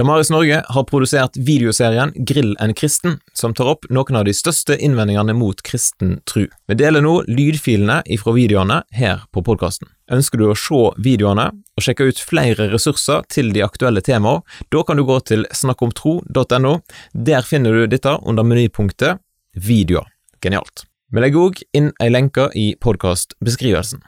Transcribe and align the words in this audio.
Damaris 0.00 0.30
Norge 0.30 0.62
har 0.68 0.84
produsert 0.88 1.34
videoserien 1.36 2.12
Grill 2.16 2.54
en 2.60 2.72
kristen, 2.74 3.18
som 3.36 3.52
tar 3.52 3.68
opp 3.68 3.82
noen 3.92 4.16
av 4.16 4.22
de 4.24 4.32
største 4.32 4.78
innvendingene 4.80 5.34
mot 5.36 5.58
kristen 5.60 6.14
tru. 6.24 6.46
Vi 6.72 6.76
deler 6.80 7.04
nå 7.04 7.18
lydfilene 7.28 7.98
ifra 8.08 8.32
videoene 8.32 8.78
her 8.96 9.26
på 9.28 9.42
podkasten. 9.44 9.90
Ønsker 10.08 10.40
du 10.40 10.46
å 10.48 10.56
se 10.56 10.80
videoene 11.04 11.50
og 11.52 11.84
sjekke 11.84 12.06
ut 12.08 12.22
flere 12.30 12.70
ressurser 12.72 13.28
til 13.28 13.52
de 13.52 13.60
aktuelle 13.66 14.00
temaene, 14.00 14.40
da 14.72 14.86
kan 14.88 14.96
du 14.96 15.04
gå 15.04 15.18
til 15.28 15.44
snakkomtro.no. 15.52 16.72
Der 17.12 17.44
finner 17.44 17.76
du 17.76 17.84
dette 17.92 18.16
under 18.24 18.48
menypunktet 18.48 19.20
Videoer. 19.52 20.08
Genialt. 20.40 20.86
Vi 21.12 21.20
legger 21.20 21.50
òg 21.50 21.60
inn 21.76 21.92
ei 22.00 22.08
lenke 22.08 22.48
i 22.56 22.70
podkastbeskrivelsen. 22.80 24.00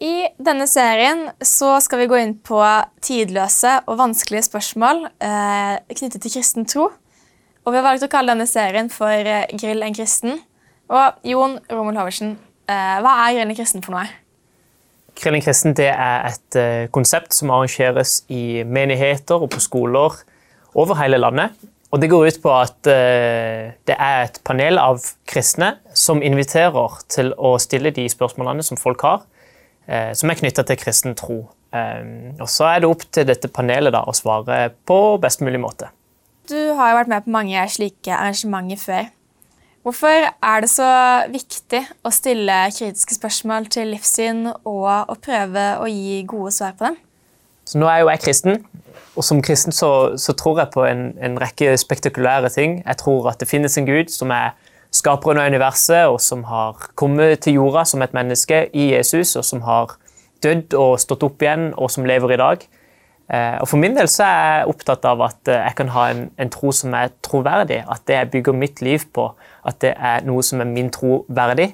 I 0.00 0.30
denne 0.40 0.64
serien 0.64 1.26
så 1.44 1.74
skal 1.84 2.00
vi 2.00 2.08
gå 2.08 2.16
inn 2.22 2.32
på 2.40 2.58
tidløse 3.04 3.82
og 3.84 3.98
vanskelige 4.00 4.46
spørsmål 4.46 5.02
eh, 5.20 5.74
knyttet 5.92 6.22
til 6.24 6.32
kristen 6.38 6.64
tro. 6.64 6.86
Og 7.60 7.72
Vi 7.74 7.76
har 7.76 7.84
valgt 7.84 8.06
å 8.06 8.08
kalle 8.08 8.32
denne 8.32 8.48
serien 8.48 8.88
for 8.88 9.12
eh, 9.12 9.50
Grill 9.60 9.84
en 9.84 9.96
kristen. 9.96 10.38
Og 10.88 11.26
Jon 11.28 11.58
Romul 11.68 11.98
Hoversen, 12.00 12.38
eh, 12.64 12.96
hva 13.04 13.12
er 13.26 13.34
Grill 13.36 13.52
en 13.52 13.58
kristen 13.58 13.84
for 13.84 13.98
noe? 13.98 14.06
Grill 15.20 15.36
en 15.36 15.44
kristen 15.44 15.76
det 15.76 15.90
er 15.92 16.30
et 16.30 16.56
eh, 16.56 16.86
konsept 16.96 17.36
som 17.36 17.52
arrangeres 17.52 18.22
i 18.32 18.64
menigheter 18.64 19.36
og 19.36 19.52
på 19.52 19.60
skoler 19.60 20.16
over 20.72 20.96
hele 21.02 21.20
landet. 21.20 21.52
Og 21.92 22.00
Det 22.00 22.08
går 22.08 22.30
ut 22.30 22.38
på 22.40 22.54
at 22.56 22.88
eh, 22.88 23.76
det 23.84 23.98
er 23.98 24.24
et 24.24 24.40
panel 24.48 24.80
av 24.80 25.04
kristne 25.28 25.74
som 25.92 26.24
inviterer 26.24 26.96
til 27.12 27.34
å 27.36 27.58
stille 27.60 27.92
de 27.92 28.08
spørsmålene 28.08 28.64
som 28.64 28.80
folk 28.80 29.04
har 29.04 29.28
som 29.86 30.30
er 30.30 30.38
knytta 30.38 30.62
til 30.68 30.78
kristen 30.78 31.16
tro. 31.18 31.38
Eh, 31.72 32.34
og 32.40 32.48
Så 32.48 32.66
er 32.66 32.82
det 32.82 32.90
opp 32.90 33.06
til 33.14 33.26
dette 33.28 33.48
panelet 33.48 33.94
da, 33.94 34.02
å 34.02 34.14
svare 34.16 34.70
på 34.86 35.18
best 35.22 35.42
mulig 35.44 35.60
måte. 35.62 35.90
Du 36.50 36.58
har 36.74 36.92
jo 36.92 36.98
vært 36.98 37.10
med 37.12 37.26
på 37.26 37.34
mange 37.34 37.62
slike 37.70 38.14
arrangementer 38.14 38.80
før. 38.80 39.10
Hvorfor 39.86 40.26
er 40.28 40.60
det 40.60 40.68
så 40.68 40.88
viktig 41.30 41.80
å 42.04 42.10
stille 42.12 42.56
kritiske 42.74 43.16
spørsmål 43.16 43.70
til 43.72 43.94
livssyn 43.94 44.42
og 44.50 44.90
å 45.08 45.14
prøve 45.16 45.62
å 45.80 45.86
gi 45.88 46.18
gode 46.28 46.52
svar 46.52 46.74
på 46.76 46.90
dem? 46.90 46.98
Så 47.64 47.78
nå 47.80 47.88
er 47.88 48.02
jo 48.02 48.10
jeg 48.10 48.20
kristen, 48.26 48.58
og 49.14 49.24
som 49.24 49.40
kristen 49.44 49.72
så, 49.72 50.18
så 50.20 50.34
tror 50.36 50.58
jeg 50.60 50.72
på 50.74 50.84
en, 50.84 51.06
en, 51.22 51.38
rekke 51.40 51.72
spektakulære 51.80 52.50
ting. 52.52 52.80
Jeg 52.82 53.00
tror 53.00 53.30
at 53.30 53.40
det 53.40 53.48
finnes 53.48 53.78
en 53.78 53.88
gud 53.88 54.10
som 54.12 54.34
er 54.34 54.52
skaperen 54.94 55.38
av 55.40 55.50
universet, 55.50 56.08
og 56.10 56.20
som 56.22 56.44
har 56.48 56.90
kommet 56.98 57.44
til 57.44 57.60
jorda 57.60 57.84
som 57.86 58.02
et 58.02 58.14
menneske 58.16 58.64
i 58.74 58.90
Jesus, 58.94 59.36
og 59.38 59.46
som 59.46 59.62
har 59.66 59.96
dødd 60.42 60.74
og 60.78 60.98
stått 61.00 61.24
opp 61.26 61.42
igjen, 61.42 61.70
og 61.76 61.90
som 61.92 62.08
lever 62.08 62.34
i 62.34 62.40
dag. 62.40 62.64
Eh, 63.30 63.56
og 63.62 63.68
For 63.70 63.78
min 63.78 63.94
del 63.94 64.08
så 64.10 64.26
er 64.26 64.40
jeg 64.40 64.72
opptatt 64.72 65.06
av 65.06 65.22
at 65.22 65.50
eh, 65.50 65.62
jeg 65.68 65.76
kan 65.78 65.92
ha 65.94 66.08
en, 66.10 66.24
en 66.40 66.50
tro 66.50 66.72
som 66.74 66.94
er 66.98 67.12
troverdig. 67.22 67.84
At 67.86 68.02
det 68.10 68.16
jeg 68.16 68.30
bygger 68.32 68.58
mitt 68.58 68.82
liv 68.82 69.06
på, 69.14 69.28
at 69.66 69.78
det 69.84 69.94
er 69.94 70.26
noe 70.26 70.42
som 70.46 70.62
er 70.62 70.70
min 70.70 70.90
tro 70.94 71.22
verdig. 71.28 71.70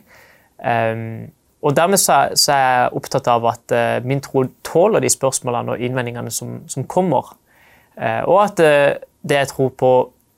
Um, 0.56 1.28
og 1.64 1.75
Dermed 1.77 2.01
så, 2.01 2.30
så, 2.34 2.53
er 2.53 2.62
jeg 2.64 2.92
opptatt 3.01 3.28
av 3.28 3.45
at 3.48 3.73
uh, 3.73 4.05
min 4.05 4.23
tro 4.25 4.45
tåler 4.64 5.05
de 5.05 5.11
spørsmålene 5.12 5.75
og 5.75 5.83
innvendingene 5.83 6.33
som, 6.33 6.58
som 6.69 6.84
kommer. 6.89 7.34
Uh, 7.97 8.23
og 8.28 8.39
at 8.45 8.61
uh, 8.61 8.92
det 9.27 9.41
jeg 9.41 9.51
tror 9.55 9.73
på, 9.80 9.92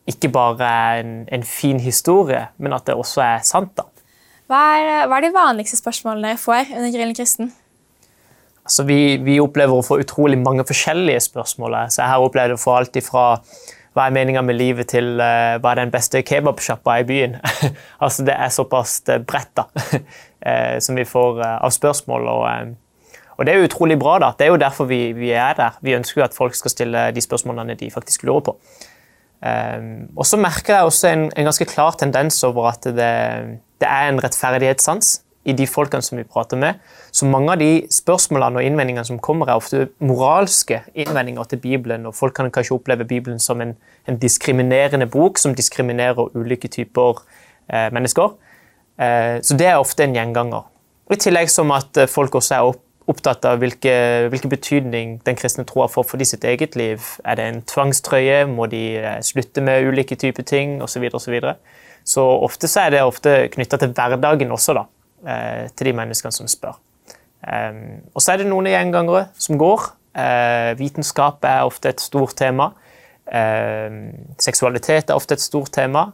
ikke 0.08 0.30
bare 0.32 0.72
en, 1.00 1.14
en, 1.32 1.44
fin 1.44 1.80
historie, 1.80 2.46
men 2.58 2.72
at 2.76 2.86
det 2.88 2.96
også 2.96 3.22
er 3.24 3.46
sant. 3.46 3.74
da. 3.76 3.86
Hva 4.48 4.60
er, 4.80 5.06
hva 5.08 5.18
er 5.18 5.26
de 5.26 5.34
vanligste 5.34 5.76
spørsmålene 5.76 6.30
dere 6.30 6.40
får 6.40 6.70
under 6.72 6.92
Grillen 6.94 7.16
kristen? 7.16 7.50
Altså, 8.64 8.84
vi, 8.88 9.16
vi, 9.24 9.38
opplever 9.40 9.76
å 9.76 9.84
få 9.84 9.96
utrolig 10.02 10.36
mange 10.40 10.64
forskjellige 10.68 11.20
spørsmål. 11.30 11.76
Så 11.88 12.02
jeg 12.02 12.12
har 12.12 12.24
opplevd 12.24 12.56
å 12.56 12.60
få 12.60 12.74
alt 12.76 12.96
ifra 13.00 13.22
hva 13.96 14.04
er 14.06 14.12
meninga 14.14 14.42
med 14.44 14.58
livet, 14.58 14.90
til 14.92 15.16
uh, 15.16 15.56
hva 15.58 15.72
er 15.72 15.80
den 15.80 15.92
beste 15.92 16.20
kebabsjappa 16.22 16.98
i 17.00 17.06
byen. 17.08 17.38
altså, 18.04 18.26
det 18.28 18.36
er 18.36 18.52
såpass 18.52 19.00
eh, 19.08 19.22
bredt 19.24 19.50
da, 19.58 19.64
uh, 19.72 20.76
som 20.84 21.00
vi 21.00 21.06
får 21.08 21.40
uh, 21.40 21.54
av 21.64 21.72
spørsmål. 21.74 22.28
Og, 22.28 22.76
og, 23.38 23.42
det 23.48 23.54
er 23.54 23.64
utrolig 23.64 23.96
bra. 24.00 24.18
da. 24.22 24.30
Det 24.38 24.46
er 24.46 24.52
jo 24.52 24.60
derfor 24.60 24.88
vi, 24.92 25.00
vi 25.16 25.32
er 25.32 25.56
der. 25.58 25.80
Vi 25.80 25.96
ønsker 25.96 26.22
jo 26.22 26.28
at 26.28 26.36
folk 26.36 26.56
skal 26.56 26.76
stille 26.76 27.08
de 27.16 27.24
spørsmålene 27.24 27.76
de 27.80 27.90
faktisk 27.92 28.28
lurer 28.28 28.46
på. 28.50 28.56
Um, 29.38 30.08
og 30.18 30.26
så 30.26 30.38
merker 30.40 30.74
jeg 30.74 30.88
også 30.88 31.08
en, 31.12 31.28
en, 31.30 31.46
ganske 31.46 31.66
klar 31.70 31.94
tendens 31.94 32.40
over 32.42 32.72
at 32.72 32.82
det, 32.84 32.96
det, 33.78 33.86
er 33.86 34.08
en 34.08 34.18
rettferdighetssans 34.18 35.20
i 35.46 35.54
de 35.54 35.66
folkene 35.70 36.02
som 36.02 36.18
vi 36.18 36.24
prater 36.26 36.58
med. 36.58 36.80
Så 37.14 37.26
mange 37.30 37.54
av 37.54 37.62
de 37.62 37.86
spørsmålene 37.94 38.58
og 38.58 38.66
innvendingene 38.66 39.06
som 39.06 39.20
kommer, 39.22 39.48
er 39.48 39.60
ofte 39.60 39.86
moralske 40.02 40.82
innvendinger 40.92 41.46
til 41.52 41.62
Bibelen. 41.62 42.06
og 42.06 42.16
Folk 42.18 42.34
kan 42.34 42.50
kanskje 42.50 42.74
oppleve 42.74 43.06
Bibelen 43.08 43.38
som 43.38 43.62
en, 43.62 43.76
en 44.08 44.18
diskriminerende 44.18 45.06
bok 45.06 45.38
som 45.38 45.54
diskriminerer 45.54 46.34
ulike 46.34 46.68
typer 46.68 47.22
eh, 47.70 47.88
mennesker. 47.94 48.34
Eh, 48.98 49.38
så 49.42 49.56
det 49.56 49.70
er 49.70 49.78
ofte 49.78 50.04
en 50.04 50.18
gjenganger. 50.18 50.66
I 51.08 51.16
tillegg 51.16 51.48
som 51.52 51.70
at 51.72 51.96
eh, 51.96 52.10
folk 52.10 52.34
også 52.42 52.58
er 52.58 52.74
opp, 52.74 52.82
opptatt 53.08 53.46
av 53.48 53.62
hvilke, 53.62 53.92
hvilken 54.32 54.52
betydning 54.52 55.14
den 55.24 55.38
kristne 55.38 55.64
troa 55.68 55.88
får 55.90 56.06
for 56.10 56.20
de 56.20 56.26
sitt 56.28 56.44
eget 56.44 56.76
liv. 56.76 57.04
Er 57.24 57.38
det 57.38 57.46
en 57.46 57.62
tvangstrøye? 57.68 58.42
Må 58.50 58.68
de 58.70 58.82
eh, 59.00 59.20
slutte 59.24 59.64
med 59.64 59.88
ulike 59.88 60.18
typer 60.20 60.44
ting? 60.46 60.78
Osv. 60.84 61.08
Så, 61.08 61.16
og 61.16 61.22
så, 61.24 61.54
så 62.04 62.26
ofte 62.48 62.68
så 62.68 62.84
er 62.84 62.96
det 62.96 63.06
ofte 63.06 63.38
knytta 63.54 63.80
til 63.80 63.94
hverdagen 63.96 64.52
også, 64.52 64.76
da, 64.76 64.84
eh, 65.24 65.64
til 65.72 65.90
de 65.90 65.96
menneskene 65.96 66.36
som 66.36 66.50
spør. 66.50 66.76
Um, 67.38 68.02
og 68.18 68.22
så 68.22 68.34
er 68.34 68.42
det 68.42 68.48
noen 68.50 68.66
gjengangere 68.66 69.28
som 69.38 69.58
går. 69.60 69.92
Uh, 70.18 70.74
vitenskap 70.78 71.44
er 71.46 71.64
ofte 71.68 71.92
et 71.92 72.02
stort 72.02 72.34
tema. 72.36 72.72
Uh, 73.28 74.10
seksualitet 74.42 75.12
er 75.12 75.16
ofte 75.16 75.38
et 75.38 75.44
stort 75.44 75.72
tema. 75.72 76.10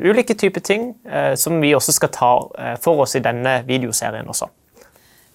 Ulike 0.00 0.34
typer 0.34 0.62
ting 0.64 0.88
som 1.38 1.60
vi 1.62 1.74
også 1.76 1.92
skal 1.92 2.10
ta 2.10 2.30
for 2.82 3.04
oss 3.04 3.14
i 3.14 3.20
denne 3.22 3.60
videoserien 3.68 4.26
også. 4.26 4.48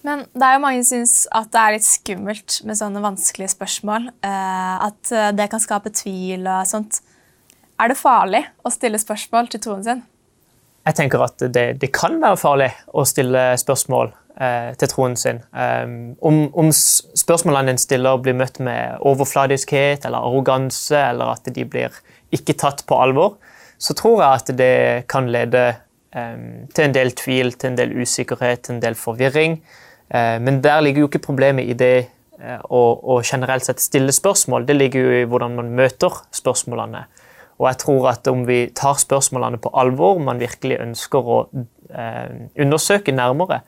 Men 0.07 0.23
det 0.33 0.45
er 0.45 0.55
jo 0.55 0.63
mange 0.63 0.83
som 0.83 1.01
syns 1.01 1.15
at 1.35 1.51
det 1.53 1.61
er 1.61 1.75
litt 1.75 1.85
skummelt 1.85 2.57
med 2.65 2.77
sånne 2.79 3.03
vanskelige 3.03 3.53
spørsmål. 3.53 4.07
Eh, 4.25 4.85
at 4.87 5.11
eh, 5.13 5.33
det 5.37 5.49
kan 5.51 5.61
skape 5.61 5.93
tvil 5.93 6.47
og 6.47 6.65
sånt. 6.69 7.01
Er 7.81 7.91
det 7.91 7.99
farlig 7.99 8.41
å 8.65 8.71
stille 8.73 9.01
spørsmål 9.01 9.51
til 9.51 9.61
troen 9.63 9.85
sin? 9.85 10.01
Jeg 10.85 10.97
tenker 10.97 11.21
at 11.21 11.43
det, 11.53 11.65
det 11.81 11.91
kan 11.93 12.17
være 12.21 12.39
farlig 12.41 12.71
å 12.97 13.03
stille 13.05 13.43
spørsmål 13.61 14.09
eh, 14.41 14.71
til 14.81 14.89
troen 14.89 15.17
sin. 15.19 15.43
Um, 15.53 16.15
om, 16.25 16.39
om, 16.57 16.71
spørsmålene 16.73 17.75
en 17.75 17.81
stiller, 17.81 18.17
blir 18.21 18.37
møtt 18.37 18.57
med 18.63 18.97
overfladiskhet 19.05 20.07
eller 20.09 20.25
arroganse, 20.25 20.97
eller 20.97 21.35
at 21.35 21.51
de 21.53 21.65
blir 21.69 22.01
ikke 22.33 22.57
tatt 22.57 22.81
på 22.89 22.97
alvor, 22.97 23.37
så 23.81 23.93
tror 23.97 24.23
jeg 24.23 24.41
at 24.41 24.51
det 24.57 24.73
kan 25.11 25.29
lede 25.33 25.67
um, 26.17 26.65
til 26.73 26.87
en 26.87 26.97
del 26.97 27.13
tvil, 27.17 27.53
til 27.53 27.73
en 27.73 27.79
del 27.81 27.93
usikkerhet, 28.01 28.65
til 28.65 28.79
en 28.79 28.83
del 28.83 28.97
forvirring. 28.97 29.59
Eh, 30.11 30.37
men 30.43 30.61
der 30.63 30.81
ligger 30.83 31.05
jo 31.05 31.09
ikke 31.11 31.23
problemet 31.23 31.69
i 31.71 31.75
det 31.77 31.95
eh, 32.39 32.61
å, 32.69 33.19
generelt 33.23 33.65
sett 33.65 33.83
stille 33.83 34.11
spørsmål. 34.15 34.67
Det 34.67 34.75
ligger 34.77 35.05
jo 35.05 35.19
i 35.21 35.27
hvordan 35.29 35.57
man 35.59 35.73
møter 35.77 36.21
spørsmålene. 36.35 37.05
Og 37.61 37.67
jeg 37.69 37.81
tror 37.83 38.09
at 38.11 38.27
om 38.27 38.45
vi 38.47 38.63
tar 38.75 38.97
spørsmålene 38.99 39.61
på 39.61 39.71
alvor, 39.77 40.17
om 40.17 40.25
man 40.31 40.41
virkelig 40.41 40.81
ønsker 40.81 41.29
å 41.35 41.43
eh, 41.53 42.49
undersøke 42.59 43.13
nærmere 43.15 43.61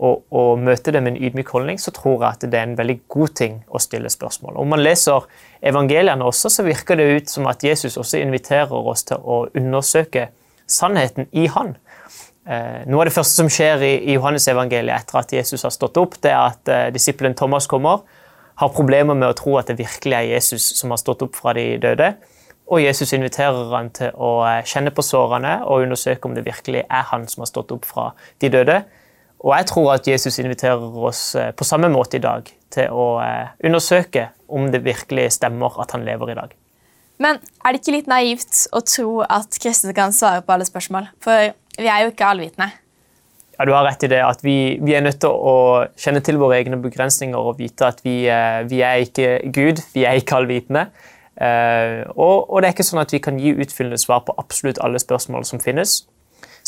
og, 0.00 0.22
og, 0.32 0.58
møte 0.60 0.92
det 0.94 1.02
med 1.04 1.14
en 1.14 1.22
ydmyk 1.28 1.50
holdning, 1.52 1.80
så 1.80 1.92
tror 1.92 2.22
jeg 2.22 2.28
at 2.30 2.44
det 2.52 2.56
er 2.56 2.68
en 2.68 2.78
veldig 2.78 2.98
god 3.12 3.34
ting 3.36 3.58
å 3.68 3.80
stille 3.82 4.12
spørsmål. 4.12 4.56
Om 4.60 4.70
man 4.72 4.82
leser 4.84 5.26
evangeliene 5.72 6.24
også, 6.24 6.52
så 6.52 6.64
virker 6.64 6.96
det 6.96 7.08
ut 7.16 7.32
som 7.32 7.48
at 7.50 7.64
Jesus 7.64 7.98
også 8.00 8.20
inviterer 8.22 8.92
oss 8.92 9.04
til 9.08 9.20
å 9.20 9.42
undersøke 9.56 10.30
sannheten 10.70 11.28
i 11.32 11.48
Han. 11.52 11.74
Eh, 12.48 12.86
noe 12.88 13.02
av 13.02 13.10
det 13.10 13.12
første 13.12 13.36
som 13.42 13.50
skjer 13.52 13.82
i, 13.84 13.92
i 14.08 14.14
Johannes-evangeliet 14.16 15.02
etter 15.02 15.18
at 15.20 15.32
Jesus 15.34 15.66
har 15.66 15.72
stått 15.74 15.98
opp, 16.00 16.16
det 16.24 16.32
er 16.32 16.40
at 16.40 16.70
eh, 16.72 16.86
disippelen 16.94 17.36
Thomas 17.36 17.68
kommer, 17.68 18.06
har 18.60 18.72
problemer 18.72 19.16
med 19.16 19.28
å 19.28 19.36
tro 19.36 19.58
at 19.60 19.68
det 19.68 19.76
virkelig 19.80 20.16
er 20.16 20.30
Jesus 20.34 20.70
som 20.78 20.92
har 20.92 21.00
stått 21.00 21.24
opp 21.26 21.36
fra 21.36 21.52
de 21.56 21.74
døde. 21.80 22.14
Og 22.70 22.80
Jesus 22.80 23.12
inviterer 23.16 23.74
han 23.74 23.90
til 23.96 24.16
å 24.16 24.38
eh, 24.48 24.62
kjenne 24.68 24.92
på 24.94 25.04
sårene 25.04 25.58
og 25.66 25.84
undersøke 25.84 26.30
om 26.30 26.36
det 26.36 26.46
virkelig 26.48 26.86
er 26.86 27.06
han 27.12 27.28
som 27.28 27.44
har 27.44 27.52
stått 27.52 27.74
opp 27.76 27.84
fra 27.88 28.08
de 28.40 28.52
døde. 28.52 28.80
Og 29.40 29.54
jeg 29.56 29.68
tror 29.68 29.92
at 29.94 30.08
Jesus 30.08 30.40
inviterer 30.40 30.96
oss 31.10 31.22
eh, 31.36 31.52
på 31.52 31.68
samme 31.68 31.92
måte 31.92 32.16
i 32.16 32.24
dag 32.24 32.48
til 32.72 32.92
å 32.94 33.06
undersøke 33.66 34.28
om 34.48 34.68
det 34.70 34.84
virkelig 34.84 35.32
stemmer 35.36 35.80
at 35.82 35.92
han 35.96 36.06
lever 36.06 36.32
i 36.32 36.38
dag. 36.38 36.52
Men 37.20 37.40
er 37.60 37.74
det 37.74 37.82
ikke 37.82 37.96
litt 37.98 38.08
naivt 38.08 38.62
å 38.72 38.80
tro 38.86 39.20
at 39.26 39.58
kristne 39.60 39.92
kan 39.96 40.14
svare 40.16 40.40
på 40.44 40.54
alle 40.54 40.64
spørsmål? 40.64 41.10
For 41.20 41.50
vi 41.78 41.86
er 41.86 42.04
jo 42.04 42.12
ikke 42.14 42.30
allvitende. 42.32 42.70
Ja, 43.58 43.64
Du 43.64 43.72
har 43.72 43.84
rett 43.84 44.02
i 44.02 44.08
det. 44.08 44.22
at 44.24 44.44
vi, 44.44 44.78
vi, 44.82 44.94
er 44.94 45.04
nødt 45.04 45.20
til 45.20 45.28
å 45.30 45.84
kjenne 45.96 46.20
til 46.24 46.38
våre 46.40 46.56
egne 46.58 46.80
begrensninger 46.80 47.36
og 47.36 47.58
vite 47.58 47.86
at 47.86 48.00
vi, 48.04 48.24
eh, 48.28 48.62
vi 48.70 48.80
er 48.80 49.04
ikke 49.04 49.52
Gud, 49.52 49.82
vi 49.94 50.04
er 50.04 50.16
ikke 50.16 50.36
allvitende. 50.36 50.86
Uh, 51.40 52.04
og, 52.20 52.50
og, 52.52 52.60
det 52.60 52.68
er 52.68 52.74
ikke 52.74 52.84
sånn 52.84 53.00
at 53.00 53.12
vi 53.14 53.20
kan 53.24 53.38
gi 53.40 53.54
utfyllende 53.54 53.96
svar 53.96 54.26
på 54.26 54.34
absolutt 54.36 54.80
alle 54.84 55.00
spørsmål 55.00 55.46
som 55.48 55.60
finnes. 55.62 56.02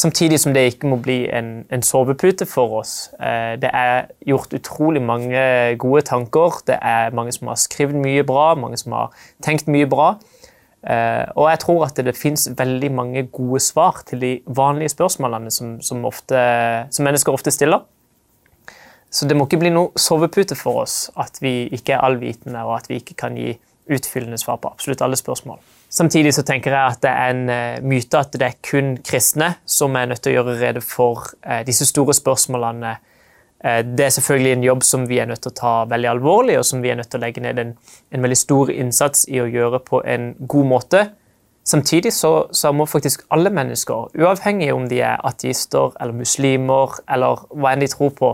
Samtidig 0.00 0.38
som 0.40 0.54
det 0.54 0.62
ikke 0.70 0.88
må 0.88 0.96
bli 1.04 1.26
en, 1.28 1.66
en 1.68 1.84
sovepute 1.84 2.46
for 2.48 2.78
oss. 2.80 3.10
Eh, 3.20 3.58
det 3.60 3.68
er 3.76 4.06
gjort 4.24 4.54
utrolig 4.56 5.02
mange 5.04 5.42
gode 5.82 6.00
tanker. 6.08 6.62
Det 6.66 6.78
er 6.80 7.12
mange 7.12 7.34
som 7.36 7.50
har 7.52 7.60
skrevet 7.60 7.98
mye 8.00 8.24
bra, 8.24 8.54
mange 8.56 8.80
som 8.80 8.96
har 8.96 9.12
tenkt 9.44 9.68
mye 9.68 9.86
bra. 9.86 10.14
Eh, 10.82 11.24
og 11.38 11.46
jeg 11.52 11.60
tror 11.62 11.84
at 11.86 11.98
det, 12.02 12.16
fins 12.18 12.48
veldig 12.58 12.90
mange 12.92 13.22
gode 13.30 13.60
svar 13.62 14.02
til 14.08 14.22
de 14.22 14.32
vanlige 14.46 14.94
spørsmålene 14.96 15.50
som, 15.54 15.76
som, 15.80 16.04
ofte, 16.04 16.38
som 16.90 17.06
mennesker 17.06 17.32
ofte 17.32 17.54
stiller. 17.54 17.84
Så 19.12 19.28
det 19.28 19.36
må 19.36 19.46
ikke 19.46 19.60
bli 19.60 19.70
noe 19.70 19.92
sovepute 20.00 20.56
for 20.56 20.82
oss 20.86 21.10
at 21.20 21.38
vi 21.44 21.68
ikke 21.74 21.94
er 21.94 22.02
allvitende, 22.06 22.64
og 22.64 22.80
at 22.80 22.88
vi 22.90 22.98
ikke 23.02 23.18
kan 23.20 23.36
gi 23.36 23.52
utfyllende 23.92 24.38
svar 24.40 24.58
på 24.62 24.70
absolutt 24.72 25.02
alle 25.04 25.18
spørsmål. 25.18 25.60
Samtidig 25.92 26.32
så 26.34 26.44
tenker 26.48 26.72
jeg 26.72 26.94
at 26.94 27.02
det 27.04 27.10
er 27.10 27.32
en 27.34 27.42
uh, 27.50 27.84
myte 27.84 28.16
at 28.16 28.32
det 28.32 28.46
er 28.46 28.60
kun 28.64 28.94
kristne 29.04 29.50
som 29.68 29.98
er 29.98 30.08
nødt 30.08 30.22
til 30.24 30.32
å 30.32 30.38
gjøre 30.38 30.54
rede 30.62 30.80
for 30.80 31.26
uh, 31.44 31.60
disse 31.66 31.84
store 31.90 32.14
spørsmålene. 32.16 32.94
Uh, 33.62 33.80
det 33.86 34.06
er 34.06 34.14
selvfølgelig 34.18 34.52
en 34.56 34.66
jobb 34.66 34.86
som 34.86 35.08
vi 35.08 35.20
er 35.22 35.30
nødt 35.30 35.44
til 35.44 35.52
å 35.52 35.58
ta 35.58 35.72
veldig 35.90 36.12
alvorlig, 36.16 36.58
og 36.58 36.66
som 36.66 36.82
vi 36.82 36.92
er 36.92 36.98
nødt 36.98 37.10
til 37.12 37.20
å 37.20 37.24
legge 37.24 37.44
ned 37.44 37.62
en, 37.62 37.74
en 38.10 38.24
veldig 38.26 38.38
stor 38.38 38.72
innsats 38.74 39.26
i 39.30 39.40
å 39.42 39.50
gjøre 39.50 39.82
på 39.86 40.02
en 40.02 40.32
god 40.50 40.70
måte. 40.76 41.02
Samtidig 41.64 42.10
så, 42.12 42.48
så, 42.50 42.72
må 42.74 42.88
faktisk 42.90 43.22
alle 43.30 43.50
mennesker, 43.54 44.10
uavhengig 44.18 44.72
om 44.74 44.88
de 44.90 44.98
er 45.06 45.20
ateister 45.26 45.94
eller 46.00 46.16
muslimer 46.18 46.96
eller 47.06 47.44
hva 47.54 47.74
enn 47.74 47.84
de 47.84 47.90
tror 47.92 48.10
på, 48.18 48.32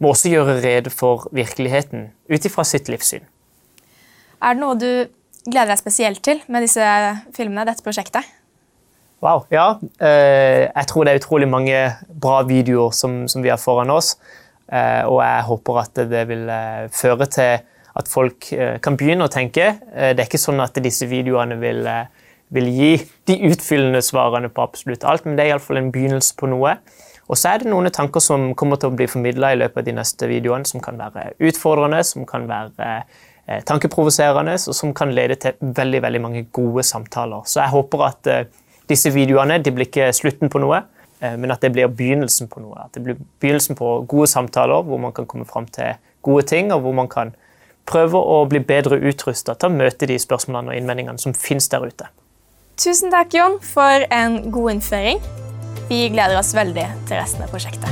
må 0.00 0.12
også 0.14 0.32
gjøre 0.32 0.60
rede 0.64 0.90
for 0.90 1.28
virkeligheten 1.36 2.08
ut 2.32 2.46
ifra 2.48 2.64
sitt 2.64 2.88
livssyn. 2.88 3.26
Er 4.42 4.56
det 4.56 4.62
noe 4.64 4.78
du 4.80 4.88
gleder 5.44 5.74
deg 5.74 5.82
spesielt 5.82 6.22
til 6.24 6.40
med 6.48 6.64
disse 6.64 6.86
filmene, 7.36 7.66
dette 7.68 7.84
prosjektet? 7.84 8.24
Wow, 9.22 9.44
ja. 9.54 9.76
Eh, 10.02 10.64
jeg 10.66 10.88
tror 10.90 11.04
det 11.04 11.12
er 11.12 11.20
utrolig 11.20 11.46
mange 11.46 11.78
bra 12.08 12.40
videoer 12.48 12.90
som, 12.96 13.28
som 13.30 13.44
vi 13.44 13.52
har 13.52 13.60
foran 13.60 13.92
oss. 13.94 14.16
Eh, 14.72 15.04
og 15.04 15.20
jeg 15.20 15.46
håper 15.50 15.78
at 15.82 16.02
det 16.10 16.24
vil 16.30 16.48
eh, 16.48 16.88
føre 16.94 17.28
til 17.30 17.68
at 17.92 18.08
folk 18.08 18.46
kan 18.80 18.94
begynne 18.96 19.26
å 19.26 19.28
tenke. 19.28 19.66
Det 19.84 20.14
er 20.16 20.24
ikke 20.24 20.38
sånn 20.40 20.62
at 20.64 20.78
disse 20.80 21.04
videoene 21.10 21.58
vil, 21.60 21.82
vil 22.56 22.70
gi 22.72 22.92
de 23.28 23.34
utfyllende 23.50 24.00
svarene 24.00 24.48
på 24.48 24.64
absolutt 24.64 25.04
alt, 25.04 25.26
men 25.26 25.36
det 25.36 25.44
er 25.44 25.50
iallfall 25.50 25.76
en 25.76 25.90
begynnelse 25.92 26.32
på 26.40 26.48
noe. 26.48 26.72
Og 27.28 27.36
så 27.36 27.50
er 27.50 27.60
det 27.60 27.68
noen 27.68 27.92
tanker 27.92 28.24
som 28.24 28.54
kommer 28.56 28.80
til 28.80 28.88
å 28.88 28.96
bli 28.96 29.10
formidla 29.12 29.50
i 29.52 29.58
løpet 29.60 29.82
av 29.82 29.90
de 29.90 29.96
neste 29.98 30.30
videoene, 30.30 30.64
som 30.64 30.80
kan 30.80 30.96
være 31.04 31.34
utfordrende, 31.50 32.00
som 32.08 32.24
kan 32.24 32.48
være 32.48 32.88
Eh, 33.46 33.62
tankeprovoserende, 33.66 34.52
og 34.52 34.74
som 34.74 34.92
kan 34.94 35.10
lede 35.10 35.34
til 35.34 35.52
veldig 35.60 36.02
veldig 36.02 36.20
mange 36.22 36.42
gode 36.52 36.82
samtaler. 36.82 37.42
Så 37.44 37.60
jeg 37.60 37.70
håper 37.70 38.04
at 38.06 38.26
eh, 38.30 38.44
disse 38.88 39.10
videoene 39.10 39.56
de 39.58 39.72
blir 39.74 39.88
ikke 39.88 40.12
slutten 40.14 40.50
på 40.52 40.60
noe, 40.62 40.78
eh, 40.78 40.91
men 41.22 41.54
at 41.54 41.62
det 41.62 41.70
blir 41.74 41.86
begynnelsen 41.86 42.48
på 42.50 42.62
noe. 42.64 42.88
At 42.88 42.96
det 42.96 43.04
blir 43.04 43.20
begynnelsen 43.42 43.78
på 43.78 43.92
gode 44.10 44.26
samtaler 44.30 44.82
hvor 44.86 44.98
man 44.98 45.14
kan 45.14 45.28
komme 45.30 45.46
fram 45.46 45.68
til 45.70 45.94
gode 46.26 46.46
ting, 46.50 46.72
og 46.74 46.82
hvor 46.82 46.96
man 46.98 47.10
kan 47.10 47.30
prøve 47.86 48.18
å 48.18 48.42
bli 48.50 48.62
bedre 48.62 48.98
utrusta 48.98 49.54
til 49.54 49.70
å 49.70 49.76
møte 49.76 50.08
de 50.10 50.18
spørsmålene 50.22 50.74
og 50.74 50.80
innvendingene 50.80 51.22
som 51.22 51.34
finnes 51.34 51.70
der 51.70 51.86
ute. 51.86 52.10
Tusen 52.80 53.12
takk, 53.14 53.34
Jon, 53.36 53.58
for 53.62 54.06
en 54.10 54.40
god 54.54 54.76
innføring. 54.76 55.22
Vi 55.90 56.06
gleder 56.10 56.38
oss 56.38 56.54
veldig 56.56 56.86
til 57.06 57.18
resten 57.18 57.44
av 57.44 57.52
prosjektet. 57.52 57.90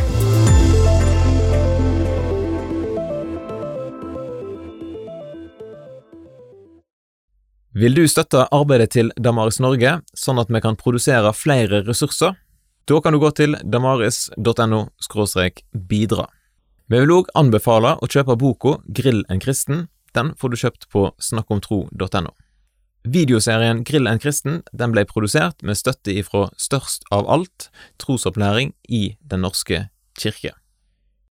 Vil 7.80 7.94
du 7.94 8.02
støtte 8.10 8.48
arbeidet 8.50 8.90
til 8.96 9.12
Damaris 9.14 9.60
Norge, 9.62 10.00
sånn 10.16 10.40
at 10.42 10.50
vi 10.50 10.60
kan 10.64 10.78
produsere 10.80 11.30
flere 11.36 11.84
ressurser? 11.86 12.34
Da 12.88 13.00
kan 13.00 13.14
du 13.14 13.20
gå 13.22 13.30
til 13.36 13.56
damaris.no 13.62 14.82
bidra. 15.72 16.26
Vi 16.90 16.98
vil 16.98 17.12
òg 17.14 17.28
anbefale 17.38 17.94
å 18.02 18.08
kjøpe 18.10 18.34
boka 18.36 18.78
Grill 18.90 19.24
en 19.30 19.42
kristen. 19.42 19.88
Den 20.16 20.32
får 20.34 20.50
du 20.50 20.56
kjøpt 20.58 20.88
på 20.90 21.04
snakkomtro.no. 21.22 22.32
Videoserien 23.06 23.84
Grill 23.86 24.10
en 24.10 24.20
kristen 24.20 24.62
den 24.76 24.92
ble 24.92 25.06
produsert 25.08 25.62
med 25.62 25.78
støtte 25.78 26.12
ifra 26.12 26.48
Størst 26.58 27.06
av 27.14 27.30
alt, 27.30 27.70
trosopplæring 28.02 28.74
i 28.88 29.14
Den 29.22 29.46
norske 29.46 29.86
kirke. 30.18 30.59